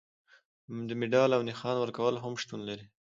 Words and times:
د 0.87 0.89
مډال 0.99 1.31
او 1.37 1.41
نښان 1.49 1.75
ورکول 1.79 2.15
هم 2.23 2.33
شتون 2.41 2.59
لري. 2.69 2.85